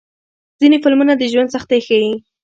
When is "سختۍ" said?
1.55-1.79